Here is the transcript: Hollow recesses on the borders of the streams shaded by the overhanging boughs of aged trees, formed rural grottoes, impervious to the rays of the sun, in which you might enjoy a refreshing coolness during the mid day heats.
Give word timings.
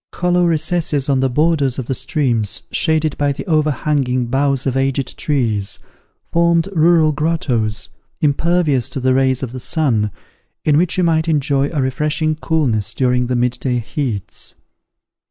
Hollow 0.15 0.45
recesses 0.47 1.09
on 1.09 1.19
the 1.19 1.29
borders 1.29 1.77
of 1.77 1.85
the 1.85 1.93
streams 1.93 2.63
shaded 2.71 3.15
by 3.19 3.31
the 3.31 3.45
overhanging 3.45 4.25
boughs 4.25 4.65
of 4.65 4.75
aged 4.75 5.15
trees, 5.15 5.77
formed 6.31 6.67
rural 6.73 7.11
grottoes, 7.11 7.89
impervious 8.19 8.89
to 8.89 8.99
the 8.99 9.13
rays 9.13 9.43
of 9.43 9.51
the 9.51 9.59
sun, 9.59 10.09
in 10.65 10.75
which 10.75 10.97
you 10.97 11.03
might 11.03 11.27
enjoy 11.27 11.69
a 11.69 11.83
refreshing 11.83 12.33
coolness 12.33 12.95
during 12.95 13.27
the 13.27 13.35
mid 13.35 13.59
day 13.61 13.77
heats. 13.77 14.55